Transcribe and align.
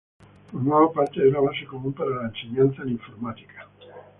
Formaba 0.51 0.91
parte 0.91 1.21
de 1.21 1.29
una 1.29 1.41
base 1.41 1.63
común 1.67 1.93
para 1.93 2.09
la 2.09 2.27
enseñanza 2.29 2.81
en 2.81 2.89
informática. 2.89 3.69